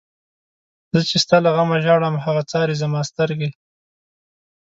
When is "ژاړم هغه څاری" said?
1.85-2.75